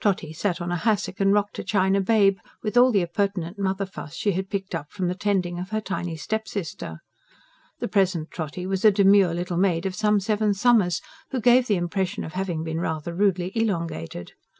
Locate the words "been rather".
12.64-13.14